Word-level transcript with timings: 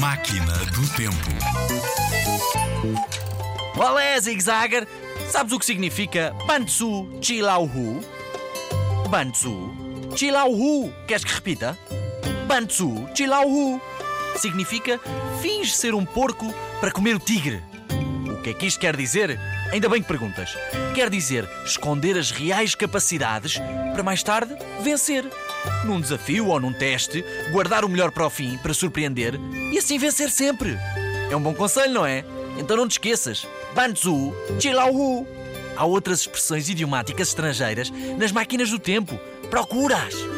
Máquina 0.00 0.56
do 0.72 0.88
Tempo. 0.96 1.30
Olé, 3.76 4.18
Zig 4.18 4.40
Zagger! 4.40 4.88
Sabes 5.28 5.52
o 5.52 5.58
que 5.58 5.66
significa 5.66 6.34
Bantsu 6.46 7.06
Chilauhu? 7.20 8.00
Bantsu 9.10 9.74
Chilauhu. 10.16 10.90
Queres 11.06 11.22
que 11.22 11.34
repita? 11.34 11.78
Bantsu 12.46 13.06
Chilauhu. 13.14 13.78
Significa 14.36 14.98
finge 15.42 15.70
ser 15.74 15.94
um 15.94 16.06
porco 16.06 16.50
para 16.80 16.90
comer 16.90 17.16
o 17.16 17.20
tigre. 17.20 17.62
O 18.26 18.40
que 18.40 18.50
é 18.50 18.54
que 18.54 18.64
isto 18.64 18.80
quer 18.80 18.96
dizer? 18.96 19.38
Ainda 19.70 19.90
bem 19.90 20.00
que 20.00 20.08
perguntas. 20.08 20.56
Quer 20.94 21.10
dizer 21.10 21.46
esconder 21.66 22.16
as 22.16 22.30
reais 22.30 22.74
capacidades 22.74 23.58
para 23.92 24.02
mais 24.02 24.22
tarde 24.22 24.56
vencer. 24.82 25.30
Num 25.84 26.00
desafio 26.00 26.48
ou 26.48 26.60
num 26.60 26.72
teste, 26.72 27.24
guardar 27.50 27.84
o 27.84 27.88
melhor 27.88 28.10
para 28.10 28.26
o 28.26 28.30
fim 28.30 28.58
para 28.58 28.74
surpreender 28.74 29.34
e 29.72 29.78
assim 29.78 29.98
vencer 29.98 30.30
sempre. 30.30 30.76
É 31.30 31.36
um 31.36 31.42
bom 31.42 31.54
conselho, 31.54 31.92
não 31.92 32.06
é? 32.06 32.24
Então 32.58 32.76
não 32.76 32.88
te 32.88 32.92
esqueças. 32.92 33.46
Banzu, 33.74 34.34
Chilauhu. 34.58 35.26
Há 35.76 35.84
outras 35.84 36.20
expressões 36.20 36.68
idiomáticas 36.68 37.28
estrangeiras 37.28 37.90
nas 38.18 38.32
máquinas 38.32 38.70
do 38.70 38.78
tempo. 38.78 39.18
Procura-as! 39.48 40.29